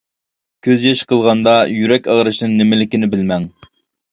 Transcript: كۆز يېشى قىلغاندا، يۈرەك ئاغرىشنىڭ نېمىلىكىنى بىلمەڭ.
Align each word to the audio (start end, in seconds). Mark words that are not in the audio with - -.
كۆز 0.67 0.85
يېشى 0.85 1.05
قىلغاندا، 1.11 1.53
يۈرەك 1.73 2.09
ئاغرىشنىڭ 2.15 2.57
نېمىلىكىنى 2.63 3.11
بىلمەڭ. 3.13 3.47